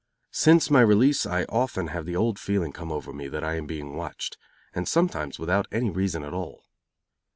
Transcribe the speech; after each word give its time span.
Since 0.31 0.71
my 0.71 0.81
release 0.81 1.27
I 1.27 1.43
often 1.43 1.89
have 1.89 2.07
the 2.07 2.15
old 2.15 2.39
feeling 2.39 2.71
come 2.73 2.91
over 2.91 3.13
me 3.13 3.27
that 3.27 3.43
I 3.43 3.53
am 3.53 3.67
being 3.67 3.95
watched; 3.95 4.35
and 4.73 4.87
sometimes 4.87 5.37
without 5.37 5.67
any 5.71 5.91
reason 5.91 6.23
at 6.23 6.33
all. 6.33 6.63